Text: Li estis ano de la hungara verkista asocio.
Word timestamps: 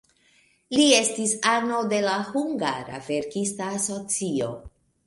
Li 0.75 0.85
estis 0.99 1.35
ano 1.51 1.83
de 1.93 2.01
la 2.09 2.17
hungara 2.33 3.05
verkista 3.13 3.71
asocio. 3.79 4.55